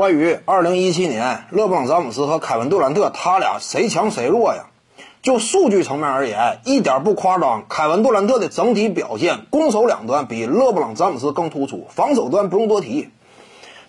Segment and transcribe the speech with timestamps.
[0.00, 4.64] 关于2017年勒布朗詹姆斯和凯文杜兰特，他俩谁强谁弱呀？
[5.20, 13.10] 就数据层面而言，一点不夸张，凯文杜兰特的整体表现，攻守两端比勒布朗詹姆斯更突出，防守端不用多提。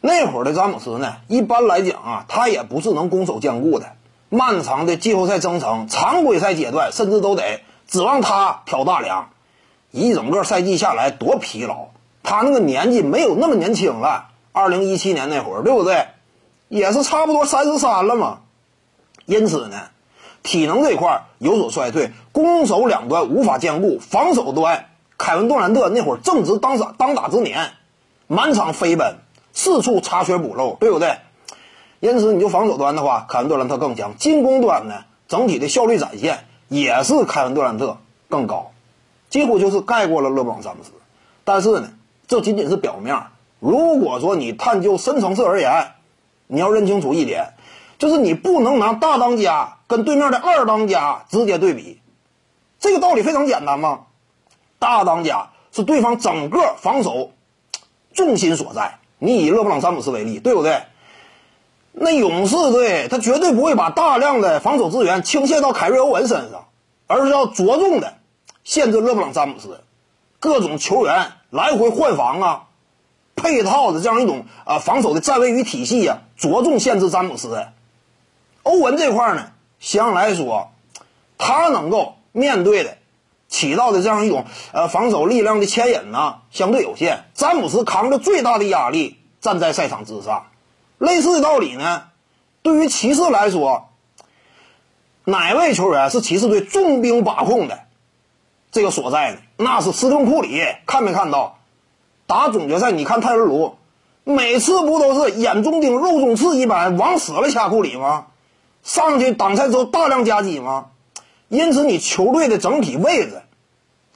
[0.00, 3.92] 那会儿的詹姆斯呢，一般来讲啊，他也不是能攻守兼顾的。
[4.30, 9.30] 漫长的季后赛征程、常规赛阶段，甚至都得指望他挑大梁。
[9.92, 11.90] 一整个赛季下来多疲劳，
[12.24, 14.26] 他那个年纪没有那么年轻了。
[14.52, 16.08] 二零一七年那会儿，对不对？
[16.68, 18.40] 也是差不多三十三了嘛。
[19.26, 19.76] 因此呢，
[20.42, 24.86] 体能这块有所衰退，攻守两端无法兼顾，防守端，
[25.18, 27.72] 凯文杜兰特那会儿正值当打当打之年，
[28.26, 29.18] 满场飞奔，
[29.52, 31.18] 四处查缺补漏，对不对？
[32.00, 37.98] 因此，你就防守端的话，凯文杜兰特更强；进攻端呢，整体的效率展现也是凯文杜兰特
[38.28, 38.72] 更高，
[39.28, 40.92] 几乎就是盖过了勒布朗詹姆斯。
[41.44, 41.90] 但是呢，
[42.26, 43.22] 这仅仅是表面。
[43.60, 45.92] 如果说你探究深层次而言，
[46.48, 47.54] 你要认清楚一点，
[47.98, 52.00] 就是你不能拿大当家跟对面的二当家直接对比。
[52.78, 54.06] 这个道理非常简单嘛，
[54.78, 57.30] 大当家是对方整个防守
[58.14, 58.98] 重心所在。
[59.18, 60.82] 你以勒布朗詹姆斯为例，对不对？
[61.92, 66.68] 那勇士队他绝对不会把大量的防守资源倾泻到凯瑞欧文身上，
[67.06, 68.14] 而是要着重的
[68.64, 69.82] 限制勒布朗詹姆斯，
[70.38, 72.62] 各种球员来回换防啊。
[73.40, 77.66] 配套的这样一种啊防守的站位与体系呀，着重限制詹姆斯。
[78.62, 80.70] 欧文这块呢，相对来说，
[81.38, 82.98] 他能够面对的、
[83.48, 87.24] 起到的这样一种呃防守力量的牵引呢，相对有限。
[87.32, 90.46] 詹姆斯扛着最大的压力站在赛场之上。
[90.98, 92.04] 类似的道理呢，
[92.60, 93.88] 对于骑士来说，
[95.24, 97.80] 哪位球员是骑士队重兵把控的
[98.70, 99.38] 这个所在呢？
[99.56, 101.59] 那是斯通库里，看没看到？
[102.30, 103.74] 打总决赛，你看泰伦卢，
[104.22, 108.26] 每次不都是眼中钉、肉中刺一般往死了掐库里吗？
[108.84, 110.90] 上去挡拆之后大量夹击吗？
[111.48, 113.42] 因此，你球队的整体位置，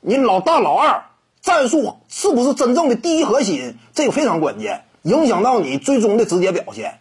[0.00, 1.06] 你老大老二
[1.42, 3.76] 战术是不是真正的第一核心？
[3.92, 7.00] 这个非常关键，影响到你最终的直接表现。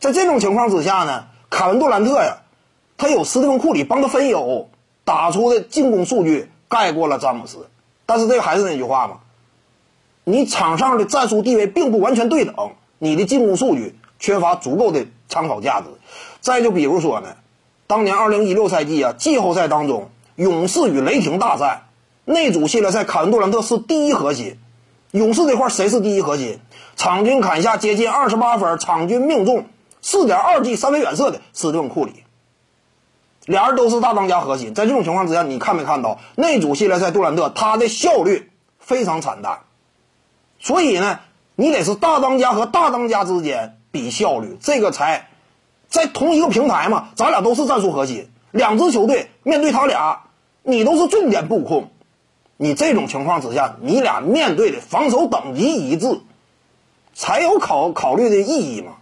[0.00, 2.38] 在这种情况之下呢，凯文杜兰特呀，
[2.96, 4.70] 他有斯蒂芬库里帮他分忧，
[5.04, 7.68] 打出的进攻数据盖过了詹姆斯。
[8.06, 9.18] 但是这个还是那句话嘛。
[10.28, 15.86] 你场上的战术地位并不完全对等，你的进攻数据缺乏足够的参考价值。
[16.40, 17.28] 再就比如说呢，
[17.86, 21.84] 当年二零一六赛季啊，季后赛当中，勇士与雷霆大战，
[22.24, 24.58] 那组系列赛，凯文杜兰特是第一核心。
[25.12, 26.58] 勇士这块谁是第一核心？
[26.96, 29.66] 场均砍下接近二十八分，场均命中
[30.02, 32.24] 四点二记三分远射的斯顿库里，
[33.44, 34.74] 俩人都是大当家核心。
[34.74, 38.50] 在这种情况之下，你看没看到那组系列赛杜兰特他的效率
[38.80, 39.60] 非常惨淡。
[40.58, 41.20] 所以呢，
[41.54, 45.28] 你得是大当家和大当家之间比效率，这个才
[45.88, 47.08] 在同一个平台嘛。
[47.14, 50.24] 咱俩都是战术核心，两支球队面对他俩，
[50.62, 51.90] 你都是重点布控，
[52.56, 56.20] 你这种情况之下，你俩面对的防守等级一致，
[57.14, 58.92] 才有考考虑的意义嘛。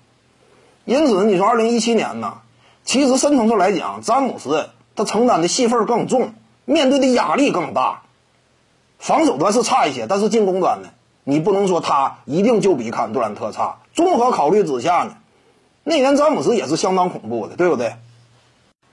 [0.84, 2.38] 因此，你说二零一七年呢，
[2.84, 6.34] 其实深层次来讲，詹姆斯他承担的戏份更重，
[6.66, 8.02] 面对的压力更大。
[8.98, 10.88] 防守端是差一些，但是进攻端呢？
[11.24, 13.78] 你不能说他一定就比坎杜兰特差。
[13.94, 15.16] 综合考虑之下呢，
[15.82, 17.94] 那年詹姆斯也是相当恐怖的，对不对？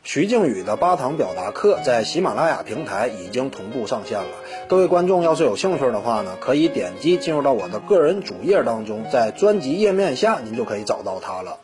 [0.04, 4.30] 徐静宇的八堂表达课在喜马拉雅平台已经同步上线了。
[4.68, 11.60] 各位观众要是有兴趣的话呢，可以点击进入到我的个人主页当中，在专辑页面下您就可以找到它了。